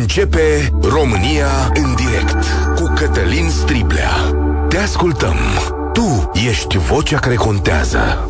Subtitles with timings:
[0.00, 2.44] Începe România în direct
[2.74, 4.10] cu Cătălin Striblea.
[4.68, 5.36] Te ascultăm.
[5.92, 8.28] Tu ești vocea care contează.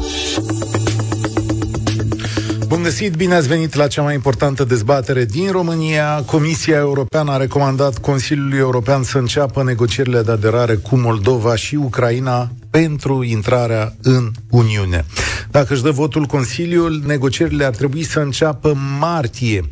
[2.67, 6.23] Bun găsit, bine ați venit la cea mai importantă dezbatere din România.
[6.27, 12.51] Comisia Europeană a recomandat Consiliului European să înceapă negocierile de aderare cu Moldova și Ucraina
[12.71, 15.05] pentru intrarea în Uniune.
[15.51, 19.69] Dacă își dă votul Consiliul, negocierile ar trebui să înceapă martie.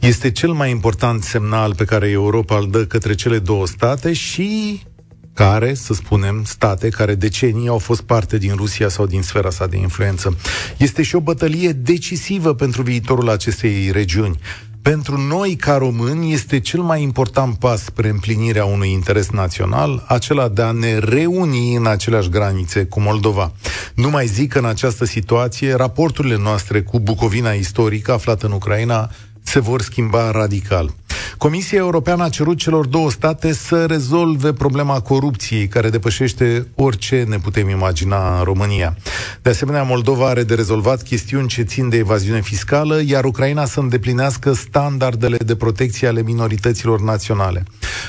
[0.00, 4.80] Este cel mai important semnal pe care Europa îl dă către cele două state și
[5.34, 9.66] care, să spunem, state care decenii au fost parte din Rusia sau din sfera sa
[9.66, 10.36] de influență.
[10.76, 14.38] Este și o bătălie decisivă pentru viitorul acestei regiuni.
[14.82, 20.48] Pentru noi, ca români, este cel mai important pas spre împlinirea unui interes național, acela
[20.48, 23.52] de a ne reuni în aceleași granițe cu Moldova.
[23.94, 29.10] Nu mai zic că în această situație, raporturile noastre cu Bucovina istorică aflată în Ucraina
[29.48, 30.94] se vor schimba radical.
[31.38, 37.38] Comisia Europeană a cerut celor două state să rezolve problema corupției, care depășește orice ne
[37.38, 38.96] putem imagina în România.
[39.42, 43.80] De asemenea, Moldova are de rezolvat chestiuni ce țin de evaziune fiscală, iar Ucraina să
[43.80, 47.62] îndeplinească standardele de protecție ale minorităților naționale.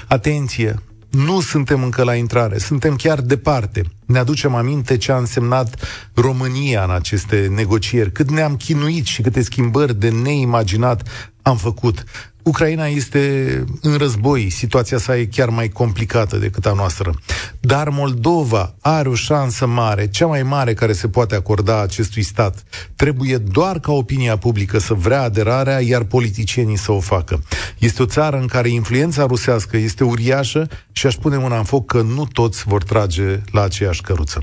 [0.07, 0.88] Atenție!
[1.09, 3.83] Nu suntem încă la intrare, suntem chiar departe.
[4.05, 9.41] Ne aducem aminte ce a însemnat România în aceste negocieri, cât ne-am chinuit și câte
[9.41, 11.07] schimbări de neimaginat
[11.41, 12.03] am făcut.
[12.49, 17.13] Ucraina este în război, situația sa e chiar mai complicată decât a noastră.
[17.59, 22.63] Dar Moldova are o șansă mare, cea mai mare care se poate acorda acestui stat.
[22.95, 27.43] Trebuie doar ca opinia publică să vrea aderarea, iar politicienii să o facă.
[27.77, 31.85] Este o țară în care influența rusească este uriașă și aș pune mâna în foc
[31.85, 34.41] că nu toți vor trage la aceeași căruță.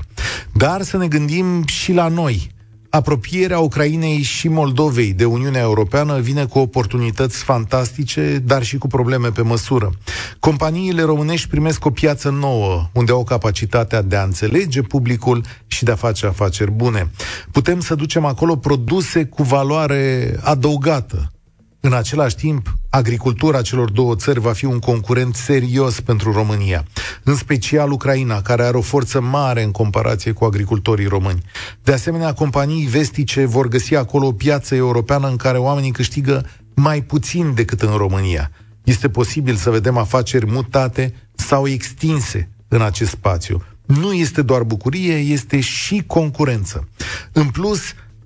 [0.53, 2.55] Dar să ne gândim și la noi,
[2.97, 9.27] apropierea Ucrainei și Moldovei de Uniunea Europeană vine cu oportunități fantastice, dar și cu probleme
[9.29, 9.91] pe măsură.
[10.39, 15.91] Companiile românești primesc o piață nouă, unde au capacitatea de a înțelege publicul și de
[15.91, 17.11] a face afaceri bune.
[17.51, 21.31] Putem să ducem acolo produse cu valoare adăugată,
[21.79, 26.85] în același timp, agricultura celor două țări va fi un concurent serios pentru România,
[27.23, 31.43] în special Ucraina, care are o forță mare în comparație cu agricultorii români.
[31.83, 37.01] De asemenea, companii vestice vor găsi acolo o piață europeană în care oamenii câștigă mai
[37.01, 38.51] puțin decât în România.
[38.83, 43.63] Este posibil să vedem afaceri mutate sau extinse în acest spațiu.
[43.85, 46.87] Nu este doar bucurie, este și concurență.
[47.31, 47.81] În plus,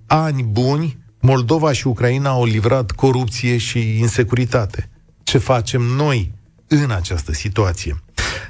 [0.07, 4.89] ani buni Moldova și Ucraina au livrat corupție și insecuritate.
[5.23, 6.31] Ce facem noi
[6.67, 8.03] în această situație?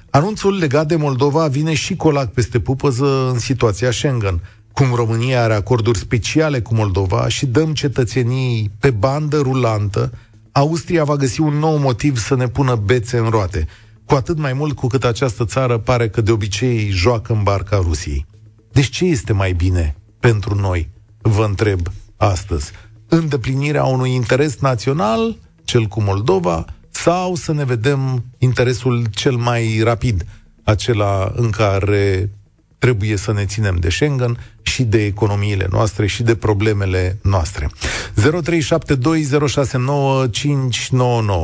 [0.09, 4.41] Anunțul legat de Moldova vine și colac peste pupăză în situația Schengen.
[4.73, 10.11] Cum România are acorduri speciale cu Moldova și dăm cetățenii pe bandă rulantă,
[10.51, 13.67] Austria va găsi un nou motiv să ne pună bețe în roate.
[14.05, 17.77] Cu atât mai mult cu cât această țară pare că de obicei joacă în barca
[17.83, 18.25] Rusiei.
[18.71, 20.89] Deci ce este mai bine pentru noi?
[21.21, 21.79] Vă întreb
[22.21, 22.71] astăzi.
[23.07, 30.25] Îndeplinirea unui interes național, cel cu Moldova, sau să ne vedem interesul cel mai rapid,
[30.63, 32.29] acela în care
[32.77, 37.69] trebuie să ne ținem de Schengen și de economiile noastre și de problemele noastre.
[37.69, 37.73] 0372069599.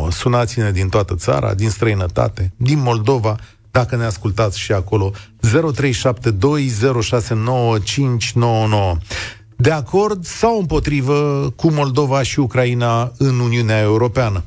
[0.09, 3.35] Sunați-ne din toată țara, din străinătate, din Moldova,
[3.71, 5.11] dacă ne ascultați și acolo.
[5.43, 5.49] 0372069599
[9.57, 14.43] de acord sau împotrivă cu Moldova și Ucraina în Uniunea Europeană.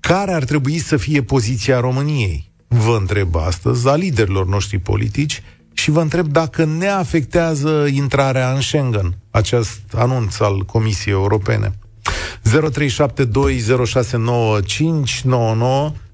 [0.00, 2.50] Care ar trebui să fie poziția României?
[2.68, 5.42] Vă întreb astăzi, a liderilor noștri politici,
[5.72, 11.72] și vă întreb dacă ne afectează intrarea în Schengen, acest anunț al Comisiei Europene.
[12.42, 12.48] 0372069599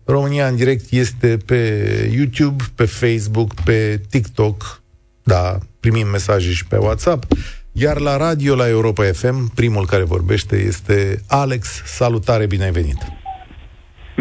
[0.05, 4.83] România în direct este pe YouTube, pe Facebook, pe TikTok,
[5.23, 7.27] da, primim mesaje și pe WhatsApp.
[7.73, 11.83] Iar la radio, la Europa FM, primul care vorbește este Alex.
[11.85, 12.99] Salutare, bine ai venit!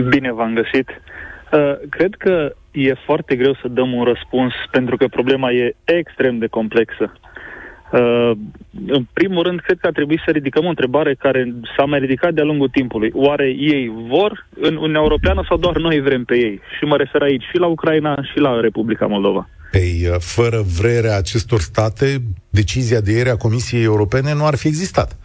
[0.09, 0.89] Bine v-am găsit!
[1.51, 6.38] Uh, cred că e foarte greu să dăm un răspuns pentru că problema e extrem
[6.38, 7.13] de complexă.
[7.91, 8.31] Uh,
[8.88, 12.33] în primul rând, cred că ar trebui să ridicăm o întrebare care s-a mai ridicat
[12.33, 13.11] de-a lungul timpului.
[13.13, 16.61] Oare ei vor în Uniunea Europeană sau doar noi vrem pe ei?
[16.77, 19.50] Și mă refer aici și la Ucraina și la Republica Moldova.
[19.71, 22.17] Ei, uh, fără vrerea acestor state,
[22.49, 25.17] decizia de ieri a Comisiei Europene nu ar fi existat.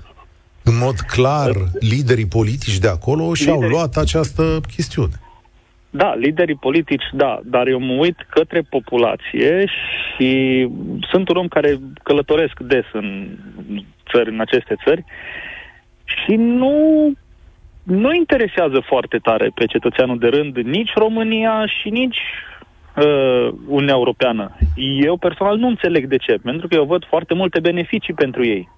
[0.64, 1.50] În mod clar,
[1.80, 3.74] liderii politici de acolo și-au liderii...
[3.74, 5.12] luat această chestiune.
[5.90, 10.68] Da, liderii politici, da, dar eu mă uit către populație și
[11.10, 13.38] sunt un om care călătoresc des în
[14.10, 15.04] țări, în aceste țări
[16.04, 16.76] și nu
[17.82, 22.18] nu interesează foarte tare pe cetățeanul de rând nici România și nici
[22.96, 24.56] uh, Uniunea Europeană.
[25.04, 28.68] Eu personal nu înțeleg de ce, pentru că eu văd foarte multe beneficii pentru ei.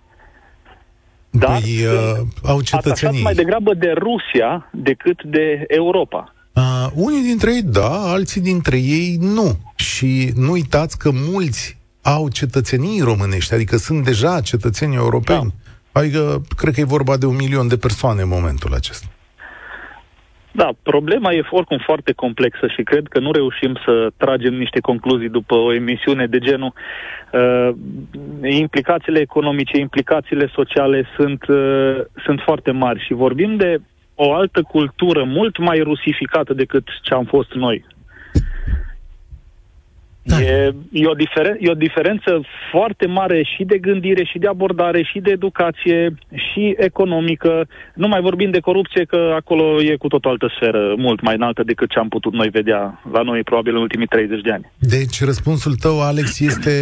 [1.31, 3.23] Dar păi, uh, au cetățenii.
[3.23, 6.35] mai degrabă de Rusia decât de Europa.
[6.53, 9.59] Uh, unii dintre ei da, alții dintre ei nu.
[9.75, 15.55] Și nu uitați că mulți au cetățenii românești, adică sunt deja cetățeni europeni.
[15.93, 16.01] Da.
[16.01, 19.07] Adică, cred că e vorba de un milion de persoane în momentul acesta.
[20.57, 25.29] Da, problema e oricum foarte complexă și cred că nu reușim să tragem niște concluzii
[25.29, 26.73] după o emisiune de genul
[27.33, 27.69] uh,
[28.43, 33.79] implicațiile economice, implicațiile sociale sunt, uh, sunt foarte mari și vorbim de
[34.15, 37.85] o altă cultură mult mai rusificată decât ce am fost noi.
[40.27, 40.41] Da.
[40.41, 42.41] E, e, o diferen- e o diferență
[42.71, 47.67] foarte mare și de gândire, și de abordare, și de educație, și economică.
[47.95, 51.35] Nu mai vorbim de corupție, că acolo e cu tot o altă sferă, mult mai
[51.35, 54.73] înaltă decât ce am putut noi vedea la noi, probabil, în ultimii 30 de ani.
[54.79, 56.75] Deci, răspunsul tău, Alex, este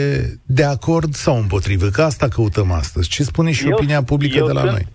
[0.47, 1.87] de acord sau împotrivă?
[1.87, 3.09] Că asta căutăm astăzi.
[3.09, 4.87] Ce spune și eu, opinia publică de la sunt, noi?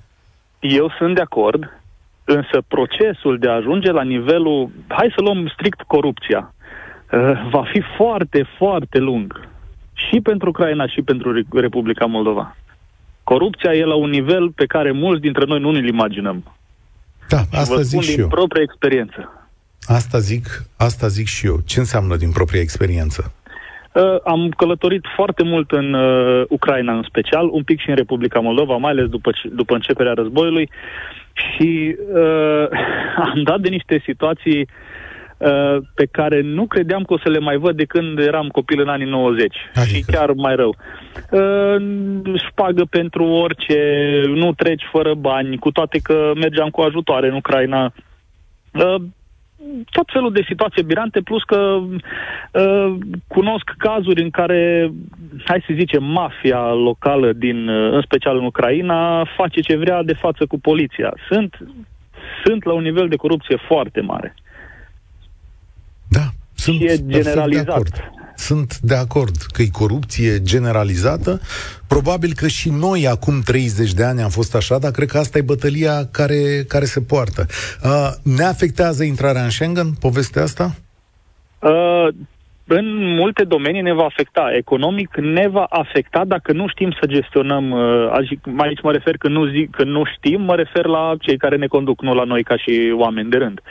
[0.60, 1.82] Eu sunt de acord,
[2.24, 6.57] însă procesul de a ajunge la nivelul, hai să luăm strict corupția, uh,
[7.52, 9.48] va fi foarte, foarte lung.
[9.94, 12.56] Și pentru Ucraina și pentru Republica Moldova.
[13.24, 16.44] Corupția e la un nivel pe care mulți dintre noi nu ne-l imaginăm.
[17.30, 18.28] Da, și asta zic și din eu.
[18.28, 19.50] propria experiență.
[19.86, 20.46] Asta zic,
[20.78, 21.58] asta zic și eu.
[21.66, 23.34] Ce înseamnă din propria experiență?
[23.94, 28.40] Uh, am călătorit foarte mult în uh, Ucraina în special, un pic și în Republica
[28.40, 30.70] Moldova, mai ales după, după începerea războiului
[31.34, 32.68] și uh,
[33.34, 34.68] am dat de niște situații uh,
[35.94, 38.88] pe care nu credeam că o să le mai văd de când eram copil în
[38.88, 39.96] anii 90 adică.
[39.96, 40.76] și chiar mai rău.
[41.32, 41.76] Uh,
[42.48, 47.94] șpagă pentru orice, nu treci fără bani, cu toate că mergeam cu ajutoare în Ucraina.
[48.74, 48.96] Uh,
[49.92, 52.96] tot felul de situații birante, plus că uh,
[53.28, 54.92] cunosc cazuri în care,
[55.46, 60.14] hai să zicem, mafia locală, din, uh, în special în Ucraina, face ce vrea de
[60.14, 61.14] față cu poliția.
[61.30, 61.58] Sunt,
[62.46, 64.36] sunt la un nivel de corupție foarte mare.
[66.72, 71.42] Da, sunt și e generalizat sunt de acord că e corupție generalizată.
[71.88, 75.38] Probabil că și noi acum 30 de ani am fost așa, dar cred că asta
[75.38, 77.46] e bătălia care, care se poartă.
[77.84, 80.76] Uh, ne afectează intrarea în Schengen, povestea asta?
[81.60, 82.08] Uh,
[82.68, 84.50] în multe domenii ne va afecta.
[84.54, 87.72] Economic ne va afecta dacă nu știm să gestionăm.
[87.72, 88.10] Uh,
[88.58, 91.68] aici mă refer că nu, zic, că nu știm, mă refer la cei care ne
[91.68, 93.62] conduc, nu la noi ca și oameni de rând.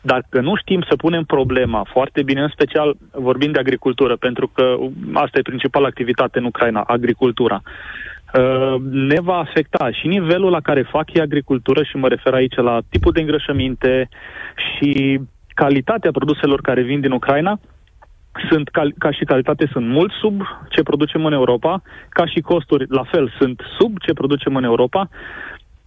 [0.00, 4.76] Dacă nu știm să punem problema foarte bine, în special vorbind de agricultură, pentru că
[5.12, 10.82] asta e principala activitate în Ucraina, agricultura, uh, ne va afecta și nivelul la care
[10.82, 14.08] fac ei agricultură și mă refer aici la tipul de îngrășăminte
[14.56, 15.20] și
[15.54, 17.60] calitatea produselor care vin din Ucraina,
[18.50, 22.86] sunt ca, ca și calitate sunt mult sub ce producem în Europa, ca și costuri
[22.88, 25.08] la fel sunt sub ce producem în Europa,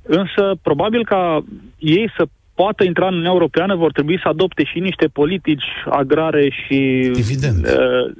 [0.01, 1.43] însă probabil ca
[1.77, 2.25] ei să
[2.55, 7.11] poată intra în Uniunea Europeană vor trebui să adopte și niște politici agrare și
[7.63, 8.11] Uh,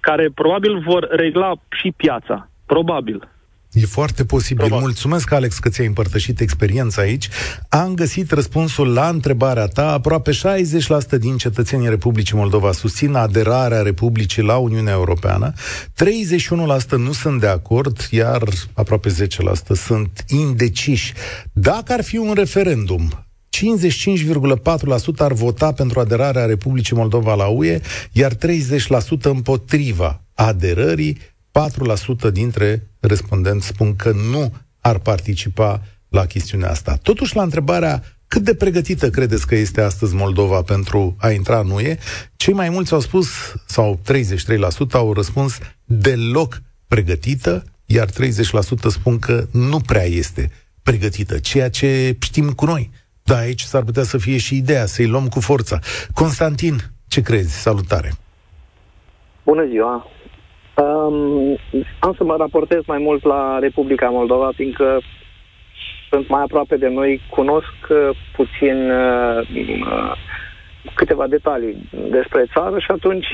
[0.00, 2.48] care probabil vor regla și piața.
[2.66, 3.28] Probabil.
[3.72, 4.56] E foarte posibil.
[4.56, 4.84] Probabil.
[4.84, 7.28] Mulțumesc, Alex, că ți-ai împărtășit experiența aici.
[7.68, 9.92] Am găsit răspunsul la întrebarea ta.
[9.92, 17.40] Aproape 60% din cetățenii Republicii Moldova susțin aderarea Republicii la Uniunea Europeană, 31% nu sunt
[17.40, 18.42] de acord, iar
[18.72, 19.12] aproape 10%
[19.74, 21.12] sunt indeciși.
[21.52, 27.80] Dacă ar fi un referendum, 55,4% ar vota pentru aderarea Republicii Moldova la UE,
[28.12, 28.38] iar 30%
[29.22, 31.18] împotriva aderării,
[32.28, 36.98] 4% dintre respondenți spun că nu ar participa la chestiunea asta.
[37.02, 41.70] Totuși, la întrebarea cât de pregătită credeți că este astăzi Moldova pentru a intra în
[41.70, 41.96] UE,
[42.36, 43.28] cei mai mulți au spus,
[43.66, 48.12] sau 33% au răspuns deloc pregătită, iar 30%
[48.88, 50.50] spun că nu prea este
[50.82, 52.90] pregătită, ceea ce știm cu noi.
[53.22, 55.78] Da, aici s-ar putea să fie și ideea, să-i luăm cu forța.
[56.14, 57.60] Constantin, ce crezi?
[57.60, 58.12] Salutare!
[59.44, 60.06] Bună ziua!
[60.80, 61.58] Um,
[61.98, 65.00] am să mă raportez mai mult la Republica Moldova, fiindcă
[66.10, 69.48] sunt mai aproape de noi, cunosc uh, puțin uh,
[69.80, 70.12] uh,
[70.94, 73.26] câteva detalii despre țară și atunci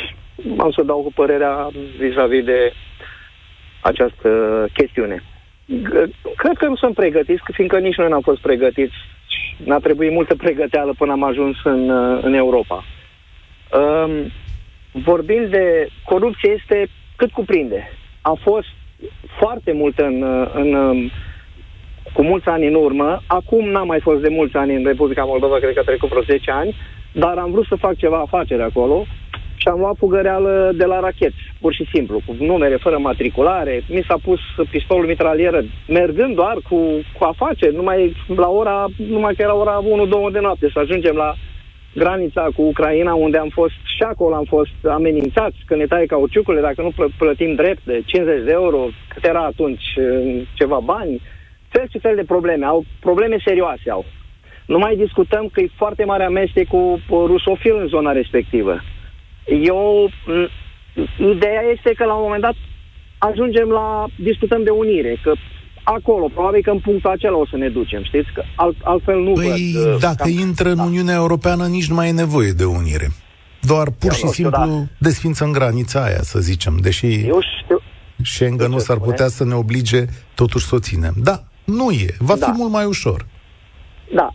[0.58, 2.72] am să dau cu părerea vis-a-vis de
[3.80, 4.30] această
[4.72, 5.22] chestiune.
[6.36, 8.94] Cred că nu sunt pregătiți, fiindcă nici noi n-am fost pregătiți.
[9.64, 11.90] N-a trebuit multă pregăteală până am ajuns în,
[12.22, 12.84] în Europa.
[13.72, 14.30] Um,
[14.92, 17.90] vorbind de corupție, este cât cuprinde.
[18.20, 18.68] A fost
[19.38, 20.22] foarte mult în,
[20.54, 21.08] în
[22.12, 23.22] cu mulți ani în urmă.
[23.26, 26.22] Acum n-am mai fost de mulți ani în Republica Moldova, cred că a trecut vreo
[26.22, 26.76] 10 ani,
[27.12, 29.06] dar am vrut să fac ceva afacere acolo
[29.56, 33.82] și am luat fugăreală de la rachet, pur și simplu, cu numere fără matriculare.
[33.88, 36.76] Mi s-a pus pistolul mitralieră, mergând doar cu,
[37.18, 39.82] cu afaceri, numai la ora, numai că era ora
[40.28, 41.34] 1-2 de noapte, să ajungem la
[41.96, 46.62] granița cu Ucraina, unde am fost și acolo am fost amenințați că ne taie cauciucurile
[46.62, 49.84] dacă nu plătim drept de 50 de euro, cât era atunci
[50.54, 51.22] ceva bani,
[51.68, 54.04] fel și fel de probleme, au probleme serioase au.
[54.66, 58.80] Nu mai discutăm că e foarte mare amestec cu rusofil în zona respectivă.
[59.62, 60.10] Eu,
[61.34, 62.54] ideea este că la un moment dat
[63.18, 65.32] ajungem la, discutăm de unire, că
[65.94, 68.28] acolo, probabil că în punctul acela o să ne ducem, știți?
[68.34, 70.82] Că alt, altfel nu păi, văd, uh, dacă cam, intră în da.
[70.82, 73.08] Uniunea Europeană, nici nu mai e nevoie de unire.
[73.60, 74.84] Doar pur și simplu da.
[74.98, 77.80] desfință în granița aia, să zicem, deși Eu știu,
[78.24, 81.14] Schengen nu s-ar putea să ne oblige totuși să o ținem.
[81.22, 82.06] Da, nu e.
[82.18, 82.46] Va da.
[82.46, 83.26] fi mult mai ușor.
[84.14, 84.34] Da.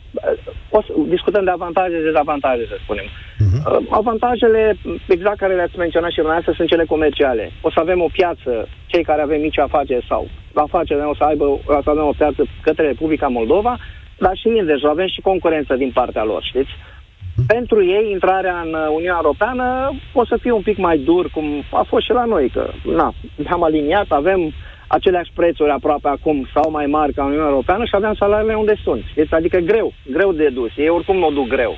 [0.70, 3.06] O să discutăm de avantaje și dezavantaje, să spunem.
[3.06, 3.62] Uh-huh.
[3.90, 4.78] Avantajele,
[5.08, 7.52] exact care le-ați menționat și dumneavoastră, sunt cele comerciale.
[7.62, 11.46] O să avem o piață, cei care avem mici afaceri sau afaceri, o să, aibă,
[11.46, 13.78] o să avem o piață către Republica Moldova,
[14.18, 16.70] dar și invers, avem și concurență din partea lor, știți?
[16.70, 17.46] Uh-huh.
[17.48, 21.86] Pentru ei, intrarea în Uniunea Europeană o să fie un pic mai dur, cum a
[21.88, 24.54] fost și la noi, că na, ne-am aliniat, avem
[24.88, 29.04] aceleași prețuri aproape acum sau mai mari ca Uniunea Europeană și aveam salariile unde sunt.
[29.16, 30.72] Este adică greu, greu de dus.
[30.78, 31.74] Ei oricum nu o duc greu.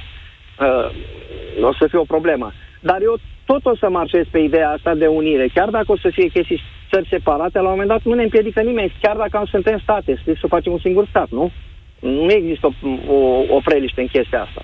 [0.59, 2.51] Uh, o să fie o problemă.
[2.79, 3.15] Dar eu
[3.45, 5.47] tot o să marșez pe ideea asta de unire.
[5.53, 6.61] Chiar dacă o să fie chestii
[6.93, 10.23] țări separate, la un moment dat nu ne împiedică nimeni, chiar dacă am suntem state,
[10.41, 11.51] să facem un singur stat, nu?
[11.99, 13.17] Nu există o, o,
[13.55, 14.61] o preliște în chestia asta.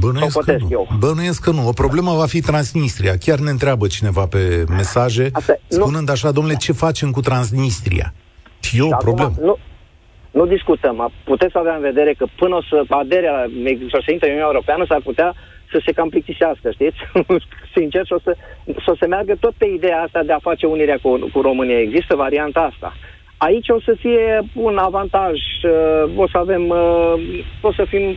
[0.00, 0.68] Bănuiesc că nu.
[0.70, 0.88] Eu.
[0.98, 1.68] Bănuiesc că nu.
[1.68, 3.14] O problemă va fi Transnistria.
[3.16, 6.12] Chiar ne întreabă cineva pe mesaje, Asta, spunând nu.
[6.12, 8.14] așa, domnule, ce facem cu Transnistria?
[8.60, 9.32] Și eu o problemă.
[9.40, 9.58] Nu,
[10.30, 11.12] nu discutăm.
[11.24, 13.42] Puteți avea în vedere că până o să adere la,
[13.90, 15.34] să se intre în Uniunea Europeană, s-ar putea
[15.74, 16.98] să se cam plictisească, știți?
[17.76, 18.36] Sincer, și o să,
[18.86, 21.80] să se meargă tot pe ideea asta de a face unirea cu, cu România.
[21.80, 22.92] Există varianta asta.
[23.36, 27.14] Aici o să fie un avantaj, uh, o să avem, uh,
[27.60, 28.16] o să fim,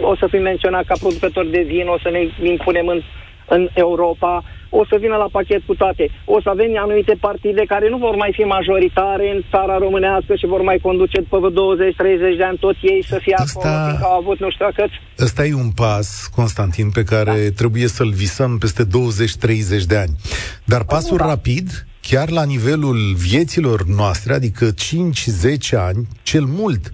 [0.00, 3.00] o să fim menționat ca producători de vin, o să ne impunem în,
[3.48, 4.44] în Europa,
[4.80, 6.04] o să vină la pachet cu toate.
[6.24, 10.46] O să avem anumite partide care nu vor mai fi majoritare în țara românească și
[10.46, 13.58] vor mai conduce după 20-30 de ani tot ei să fie Asta...
[13.58, 14.90] acolo, fiindcă au avut nu știu cât.
[15.26, 17.54] Ăsta e un pas, Constantin, pe care da.
[17.60, 18.88] trebuie să-l visăm peste 20-30
[19.86, 20.14] de ani.
[20.64, 21.26] Dar pasul da.
[21.26, 24.74] rapid chiar la nivelul vieților noastre, adică 5-10
[25.76, 26.92] ani, cel mult,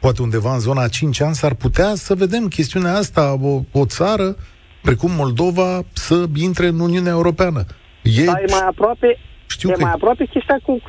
[0.00, 4.36] poate undeva în zona 5 ani, s-ar putea să vedem chestiunea asta, o, o țară
[4.82, 7.60] precum Moldova să intre în Uniunea Europeană.
[8.02, 9.82] E, Dar e mai aproape, știu e că...
[9.82, 10.80] mai aproape chestia cu,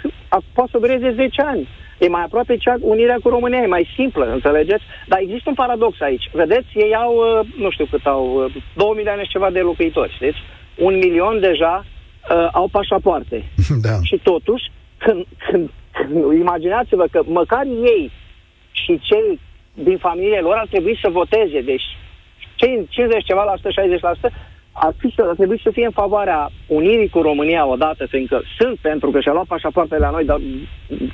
[0.53, 1.67] poate să dureze 10 ani.
[1.99, 4.83] E mai aproape cea, unirea cu România, e mai simplă, înțelegeți?
[5.07, 6.29] Dar există un paradox aici.
[6.33, 10.13] Vedeți, ei au, uh, nu știu cât au, 2 uh, milioane și ceva de locuitori,
[10.13, 10.37] știți?
[10.77, 13.43] Un milion deja uh, au pașapoarte.
[13.85, 13.95] Da.
[14.03, 18.11] Și totuși, când, când, când, imaginați-vă că măcar ei
[18.71, 19.39] și cei
[19.73, 21.61] din familie lor ar trebui să voteze.
[21.61, 22.02] Deci cei
[22.57, 24.31] 50 ceva la 100, 60%
[24.73, 29.11] ar, fi, ar trebui să fie în favoarea unirii cu România odată, fiindcă sunt pentru
[29.11, 30.39] că și-a luat pașapoartele la noi, dar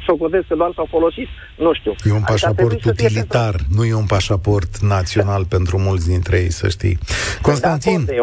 [0.06, 0.13] să
[0.48, 1.96] că doar s-au folosit, nu știu.
[2.04, 3.66] E un pașaport utilitar, pentru...
[3.75, 5.56] nu e un pașaport național da.
[5.56, 6.98] pentru mulți dintre ei, să știi.
[7.42, 8.13] Constantin, da,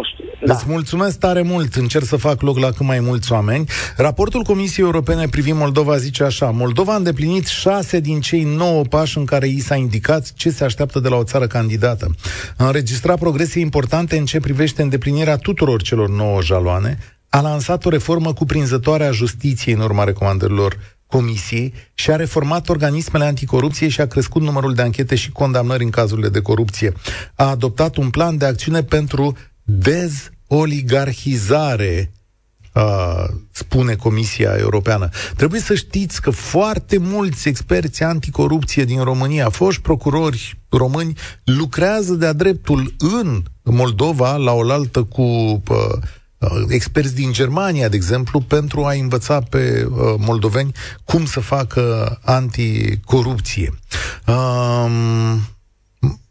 [0.45, 0.52] da.
[0.52, 3.64] îți mulțumesc tare mult, încerc să fac loc la cât mai mulți oameni.
[3.97, 9.19] Raportul Comisiei Europene privind Moldova zice așa, Moldova a îndeplinit șase din cei nouă pași
[9.19, 12.11] în care i s-a indicat ce se așteaptă de la o țară candidată.
[12.57, 17.85] A înregistrat progrese importante în ce privește îndeplinirea întâlnirea tuturor celor nouă jaloane, a lansat
[17.85, 24.00] o reformă cuprinzătoare a justiției în urma recomandărilor Comisiei și a reformat organismele anticorupție și
[24.00, 26.92] a crescut numărul de anchete și condamnări în cazurile de corupție.
[27.35, 32.11] A adoptat un plan de acțiune pentru dezoligarhizare
[32.76, 35.09] Uh, spune Comisia Europeană.
[35.37, 42.33] Trebuie să știți că foarte mulți experți anticorupție din România, foști procurori români, lucrează de-a
[42.33, 45.61] dreptul în Moldova la oaltă cu uh,
[46.38, 50.73] uh, experți din Germania, de exemplu, pentru a învăța pe uh, moldoveni
[51.04, 53.70] cum să facă anticorupție.
[54.26, 54.87] Uh,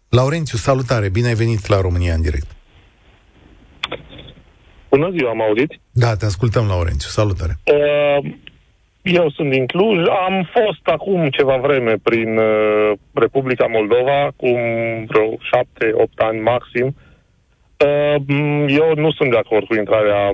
[0.10, 2.48] Laurențiu, salutare, bine ai venit la România în direct.
[4.90, 5.80] Bună ziua, am auzit?
[5.92, 7.10] Da, te ascultăm, Laurențiu.
[7.10, 7.58] Salutare.
[7.64, 8.32] Uh,
[9.02, 9.98] eu sunt din Cluj.
[10.28, 14.60] Am fost acum ceva vreme prin uh, Republica Moldova, acum
[15.08, 16.96] vreo șapte, opt ani maxim.
[17.78, 18.16] Uh,
[18.68, 20.34] eu nu sunt de acord cu intrarea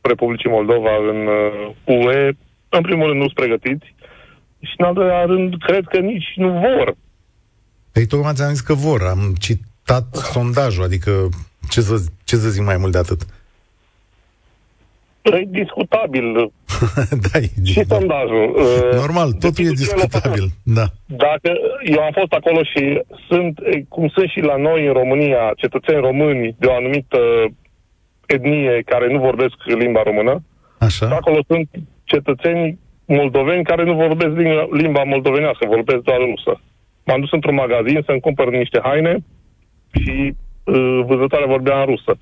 [0.00, 2.30] Republicii Moldova în uh, UE.
[2.68, 3.94] În primul rând, nu sunt pregătiți
[4.60, 6.96] și în al doilea rând, cred că nici nu vor.
[7.92, 9.02] Păi tocmai ți-am zis că vor.
[9.02, 11.28] Am citat sondajul, adică
[11.68, 13.22] ce să, ce să zic mai mult de atât?
[15.34, 16.52] E discutabil.
[17.26, 17.94] da, e, și da.
[17.94, 18.54] sondajul.
[18.92, 20.44] Normal, totul e discutabil.
[20.62, 20.86] Da.
[21.06, 21.50] Dacă
[21.84, 26.56] eu am fost acolo și sunt, cum sunt și la noi în România, cetățeni români
[26.58, 27.18] de o anumită
[28.26, 30.42] etnie care nu vorbesc limba română,
[30.78, 31.06] Așa.
[31.06, 31.68] acolo sunt
[32.04, 36.60] cetățeni moldoveni care nu vorbesc limba, limba moldovenească, vorbesc doar rusă.
[37.04, 39.16] M-am dus într-un magazin să-mi cumpăr niște haine
[39.90, 42.18] și uh, vânzătoarea vorbea în rusă.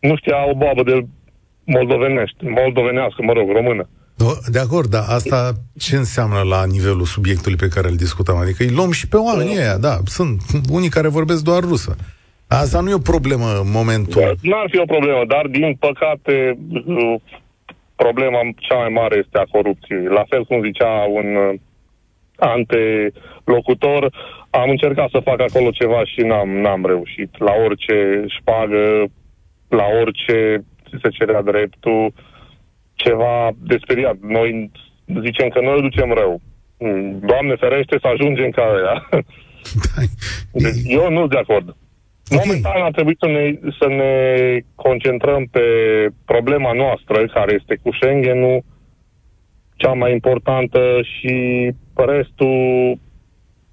[0.00, 1.06] Nu știa o boabă de
[1.74, 3.88] moldovenești, moldovenească, mă rog, română.
[4.50, 8.36] De acord, dar asta ce înseamnă la nivelul subiectului pe care îl discutăm?
[8.36, 11.96] Adică îi luăm și pe oamenii ăia, da, sunt unii care vorbesc doar rusă.
[12.48, 14.20] Asta nu e o problemă în momentul...
[14.20, 17.14] Da, n-ar fi o problemă, dar din păcate uh,
[17.96, 20.04] problema cea mai mare este a corupției.
[20.18, 21.54] La fel cum zicea un uh,
[22.36, 24.02] antelocutor,
[24.50, 27.30] am încercat să fac acolo ceva și n-am, n-am reușit.
[27.38, 29.04] La orice șpagă,
[29.68, 30.64] la orice
[31.02, 32.12] se cerea dreptul,
[32.94, 34.16] ceva desperiat.
[34.20, 34.70] Noi
[35.22, 36.40] zicem că noi îl ducem rău.
[37.30, 39.08] Doamne ferește să ajungem ca ea.
[40.64, 41.66] Deci eu nu sunt de acord.
[41.68, 42.44] Okay.
[42.44, 43.44] Momentan ar trebui să ne,
[43.78, 44.12] să ne
[44.74, 45.66] concentrăm pe
[46.24, 48.64] problema noastră, care este cu Schengen-ul,
[49.76, 51.34] cea mai importantă și
[51.94, 52.98] restul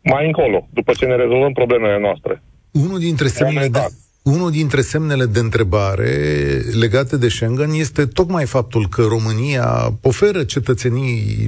[0.04, 2.44] mai încolo, după ce ne rezolvăm problemele noastre.
[2.72, 3.80] Unul dintre semnele de,
[4.26, 11.48] unul dintre semnele de întrebare legate de Schengen este tocmai faptul că România oferă cetățenii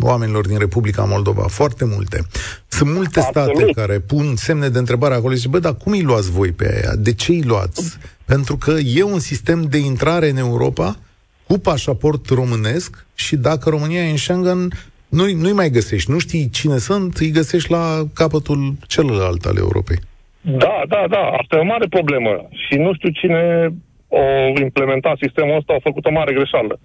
[0.00, 2.26] oamenilor din Republica Moldova foarte multe.
[2.68, 3.48] Sunt multe Absolut.
[3.48, 6.52] state care pun semne de întrebare acolo și zic, bă, dar cum îi luați voi
[6.52, 6.96] pe aia?
[6.96, 7.98] De ce îi luați?
[8.24, 10.98] Pentru că e un sistem de intrare în Europa
[11.46, 14.72] cu pașaport românesc și dacă România e în Schengen,
[15.08, 16.10] nu-i, nu-i mai găsești.
[16.10, 20.00] Nu știi cine sunt, îi găsești la capătul celălalt al Europei.
[20.48, 22.48] Da, da, da, asta e o mare problemă.
[22.50, 23.68] Și nu știu cine
[24.08, 24.22] o
[24.60, 26.78] implementat sistemul ăsta, au făcut o mare greșeală.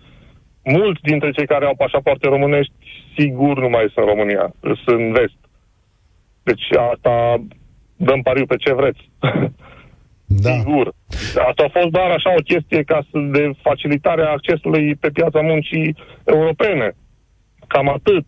[0.64, 2.74] Mulți dintre cei care au pașapoarte românești,
[3.18, 5.40] sigur nu mai sunt în România, sunt în vest.
[6.44, 7.44] Deci asta
[7.96, 9.10] dăm pariu pe ce vreți.
[10.26, 10.50] Da.
[10.50, 10.94] Sigur.
[11.48, 15.96] Asta a fost doar așa o chestie ca să, de facilitarea accesului pe piața muncii
[16.24, 16.96] europene.
[17.72, 18.26] Cam atât.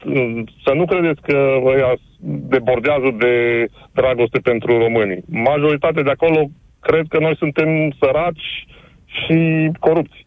[0.65, 1.91] Să nu credeți că ăia
[2.55, 3.35] debordează de
[3.93, 5.23] dragoste pentru românii.
[5.27, 8.67] Majoritatea de acolo cred că noi suntem săraci
[9.05, 9.37] și
[9.79, 10.25] corupți.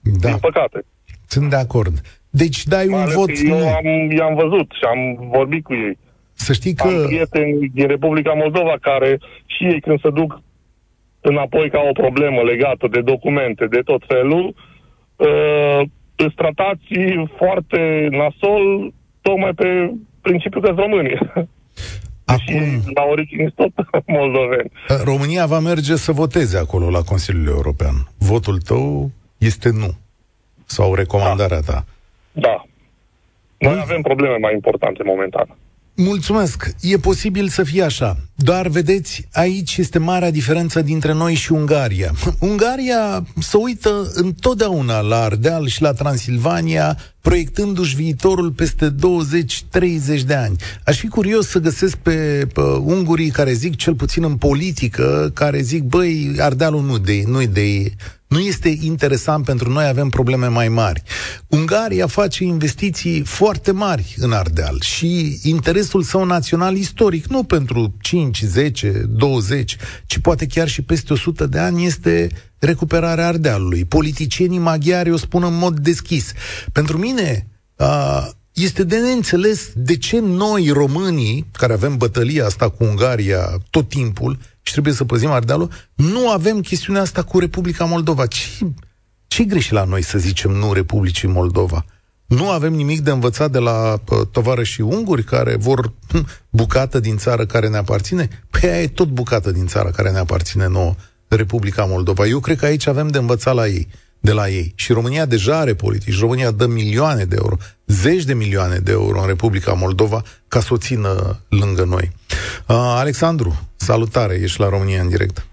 [0.00, 0.28] Da.
[0.28, 0.84] Din păcate.
[1.26, 1.94] Sunt de acord.
[2.30, 3.30] Deci dai un vot...
[3.48, 3.86] Eu am,
[4.18, 5.98] i-am văzut și am vorbit cu ei.
[6.32, 6.88] Să știi că...
[6.88, 10.40] Am prieteni din Republica Moldova care și ei când se duc
[11.20, 14.54] înapoi ca o problemă legată de documente, de tot felul,
[15.16, 15.80] uh,
[16.16, 16.84] îți tratați
[17.36, 21.18] foarte nasol tocmai pe principiul că români.
[22.24, 23.72] Acum, la origine tot
[24.06, 24.70] moldoveni.
[25.04, 27.94] România va merge să voteze acolo la Consiliul European.
[28.18, 29.90] Votul tău este nu.
[30.64, 31.72] Sau recomandarea da.
[31.72, 31.84] ta.
[32.32, 32.64] Da.
[33.58, 35.56] Noi avem probleme mai importante momentan.
[35.96, 36.74] Mulțumesc.
[36.80, 38.16] E posibil să fie așa.
[38.34, 42.12] Dar, vedeți, aici este marea diferență dintre noi și Ungaria.
[42.38, 50.56] Ungaria se uită întotdeauna la Ardeal și la Transilvania, proiectându-și viitorul peste 20-30 de ani.
[50.84, 55.60] Aș fi curios să găsesc pe, pe ungurii care zic, cel puțin în politică, care
[55.60, 57.92] zic, băi, Ardealul nu de, nu de
[58.34, 61.02] nu este interesant pentru noi, avem probleme mai mari.
[61.48, 68.42] Ungaria face investiții foarte mari în Ardeal și interesul său național istoric, nu pentru 5,
[68.42, 73.84] 10, 20, ci poate chiar și peste 100 de ani, este recuperarea Ardealului.
[73.84, 76.32] Politicienii maghiari o spun în mod deschis.
[76.72, 82.84] Pentru mine, uh, este de neînțeles de ce noi, românii, care avem bătălia asta cu
[82.84, 88.26] Ungaria tot timpul, și trebuie să păzim Ardealul, nu avem chestiunea asta cu Republica Moldova.
[88.26, 88.40] Ce,
[89.26, 91.84] ce greșit la noi să zicem nu Republicii Moldova?
[92.26, 94.00] Nu avem nimic de învățat de la
[94.30, 98.28] tovarășii unguri care vor hm, bucată din țară care ne aparține?
[98.50, 100.94] Păi aia e tot bucată din țară care ne aparține nouă,
[101.28, 102.26] Republica Moldova.
[102.26, 103.88] Eu cred că aici avem de învățat la ei
[104.28, 104.72] de la ei.
[104.76, 106.20] Și România deja are politici.
[106.20, 107.56] România dă milioane de euro,
[107.86, 111.12] zeci de milioane de euro în Republica Moldova ca să o țină
[111.60, 112.06] lângă noi.
[112.68, 115.46] Uh, Alexandru, salutare, ești la România în direct.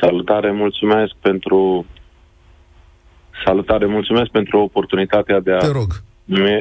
[0.00, 1.86] Salutare, mulțumesc pentru
[3.44, 5.90] salutare, mulțumesc pentru oportunitatea de a Te rog.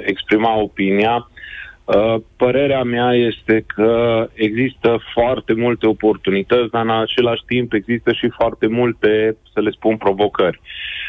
[0.06, 1.30] exprima opinia.
[1.86, 3.92] Uh, părerea mea este că
[4.34, 9.98] există foarte multe oportunități, dar în același timp există și foarte multe, să le spun,
[9.98, 10.60] provocări.
[10.62, 11.07] Uh,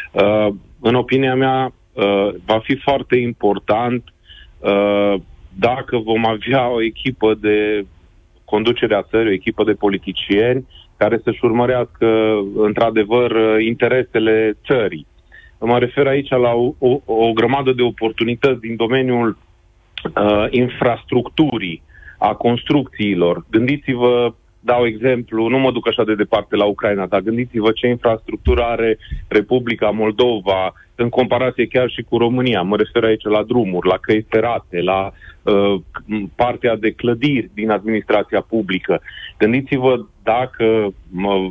[0.81, 4.05] în opinia mea, uh, va fi foarte important
[5.59, 7.87] dacă vom avea o echipă de
[8.45, 10.67] conducere a țării, o echipă de politicieni
[10.97, 15.07] care să-și urmărească, într-adevăr, interesele țării.
[15.61, 19.39] Mă refer aici la o, o, o grămadă de oportunități din domeniul
[20.17, 21.83] uh, infrastructurii,
[22.19, 23.45] a construcțiilor.
[23.51, 28.63] Gândiți-vă, dau exemplu, nu mă duc așa de departe la Ucraina, dar gândiți-vă ce infrastructură
[28.63, 32.63] are Republica Moldova în comparație chiar și cu România.
[32.63, 35.11] Mă refer aici la drumuri, la căi ferate, la
[35.43, 35.81] uh,
[36.35, 39.01] partea de clădiri din administrația publică.
[39.39, 40.65] Gândiți-vă dacă
[41.23, 41.49] uh,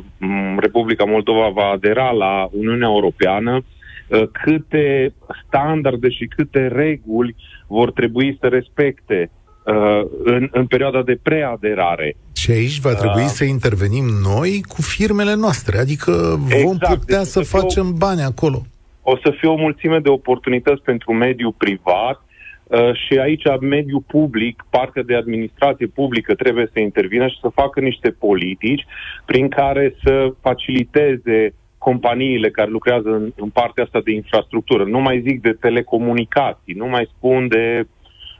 [0.58, 5.14] Republica Moldova va adera la Uniunea Europeană, uh, câte
[5.46, 7.34] standarde și câte reguli
[7.66, 9.30] vor trebui să respecte
[9.64, 12.16] uh, în, în perioada de preaderare.
[12.40, 17.18] Și aici va trebui uh, să intervenim noi cu firmele noastre, adică vom exact, putea
[17.18, 18.62] deci să, să facem o, bani acolo.
[19.02, 22.22] O să fie o mulțime de oportunități pentru mediul privat
[22.64, 27.80] uh, și aici mediul public, partea de administrație publică trebuie să intervină și să facă
[27.80, 28.86] niște politici
[29.24, 34.84] prin care să faciliteze companiile care lucrează în, în partea asta de infrastructură.
[34.84, 37.86] Nu mai zic de telecomunicații, nu mai spun de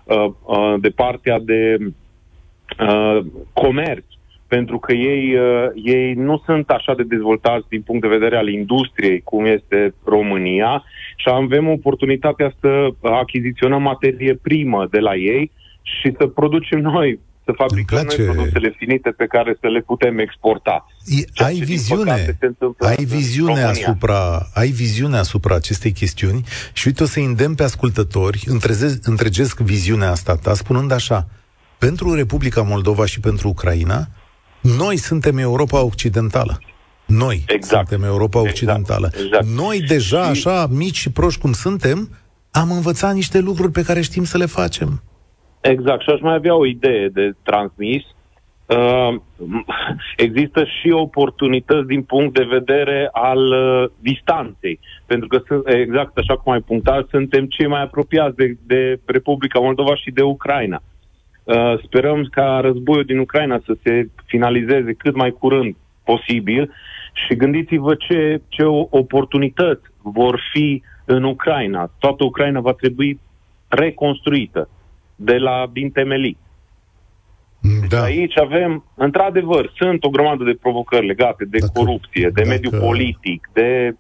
[0.09, 1.87] Uh, uh, de partea de uh,
[3.53, 4.05] comerț,
[4.49, 8.49] pentru că ei, uh, ei nu sunt așa de dezvoltați din punct de vedere al
[8.49, 10.85] industriei cum este România
[11.17, 15.51] și avem oportunitatea să achiziționăm materie primă de la ei
[15.83, 20.87] și să producem noi să fabricăm noi produsele finite pe care să le putem exporta.
[21.07, 22.39] E, ai viziune,
[22.79, 28.43] ai viziune asupra, ai viziune asupra acestei chestiuni și uite o să îndemn pe ascultători,
[28.47, 31.29] întrezesc, întregesc viziunea asta ta, spunând așa,
[31.79, 34.07] pentru Republica Moldova și pentru Ucraina,
[34.61, 36.59] noi suntem Europa Occidentală.
[37.07, 37.89] Noi exact.
[37.89, 38.57] suntem Europa exact.
[38.57, 39.11] Occidentală.
[39.25, 39.45] Exact.
[39.45, 42.09] Noi deja, așa, mici și proști cum suntem,
[42.51, 45.03] am învățat niște lucruri pe care știm să le facem.
[45.61, 48.03] Exact, și aș mai avea o idee de transmis.
[48.67, 49.15] Uh,
[50.27, 56.53] există și oportunități din punct de vedere al uh, distanței, pentru că, exact așa cum
[56.53, 60.83] ai punctat, suntem cei mai apropiați de, de Republica Moldova și de Ucraina.
[60.83, 60.98] Uh,
[61.85, 66.73] sperăm ca războiul din Ucraina să se finalizeze cât mai curând posibil
[67.13, 71.91] și gândiți-vă ce, ce oportunități vor fi în Ucraina.
[71.99, 73.21] Toată Ucraina va trebui
[73.69, 74.69] reconstruită
[75.17, 76.39] de la din temelii.
[77.81, 78.03] Deci da.
[78.03, 82.49] aici avem, într-adevăr, sunt o grămadă de provocări legate de dacă, corupție, de dacă...
[82.49, 83.95] mediul politic, de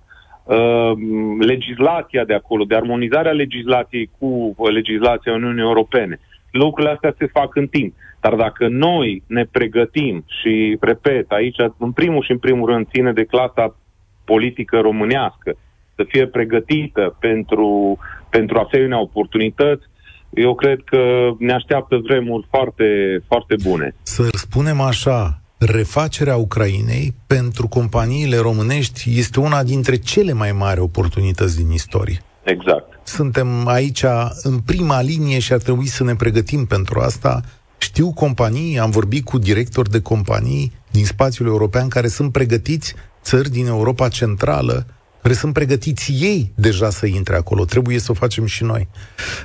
[0.44, 0.92] uh,
[1.38, 6.20] legislația de acolo, de armonizarea legislației cu legislația Uniunii Europene.
[6.50, 7.94] Lucrurile astea se fac în timp.
[8.20, 13.12] Dar dacă noi ne pregătim și, repet, aici, în primul și în primul rând, ține
[13.12, 13.76] de clasa
[14.24, 15.56] politică românească,
[15.94, 17.98] să fie pregătită pentru,
[18.30, 19.84] pentru asemenea oportunități,
[20.30, 23.94] eu cred că ne așteaptă vremuri foarte, foarte bune.
[24.02, 31.56] Să spunem așa, refacerea Ucrainei pentru companiile românești este una dintre cele mai mari oportunități
[31.56, 32.18] din istorie.
[32.42, 32.97] Exact.
[33.08, 34.04] Suntem aici
[34.42, 37.40] în prima linie și ar trebui să ne pregătim pentru asta.
[37.78, 43.50] Știu companii, am vorbit cu directori de companii din spațiul european care sunt pregătiți, țări
[43.50, 44.86] din Europa Centrală,
[45.22, 47.64] care sunt pregătiți ei deja să intre acolo.
[47.64, 48.88] Trebuie să o facem și noi.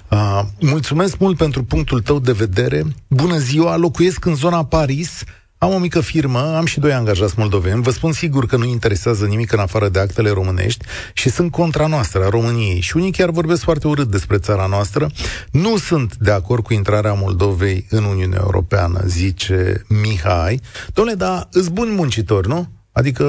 [0.10, 2.84] Uh, mulțumesc mult pentru punctul tău de vedere.
[3.08, 5.23] Bună ziua, locuiesc în zona Paris.
[5.63, 7.82] Am o mică firmă, am și doi angajați moldoveni.
[7.82, 11.88] Vă spun sigur că nu interesează nimic în afară de actele românești și sunt contra
[11.88, 12.80] noastră, a României.
[12.80, 15.10] Și unii chiar vorbesc foarte urât despre țara noastră.
[15.52, 20.62] Nu sunt de acord cu intrarea Moldovei în Uniunea Europeană, zice Mihai.
[20.93, 22.67] Domnule, dar îți buni muncitori, nu?
[22.91, 23.26] Adică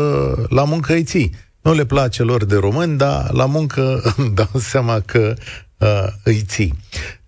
[0.48, 1.34] la muncă îi ții.
[1.62, 5.34] Nu le place lor de români, dar la muncă îmi dau seama că
[5.78, 6.78] uh, îi ții.